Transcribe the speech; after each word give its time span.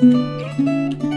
Música 0.00 1.11